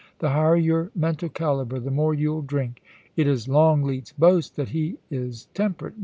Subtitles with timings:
[0.17, 2.81] The higher your mental calibre, the more you'll drink.
[3.15, 5.93] It is Longleat's boast that he is temperate.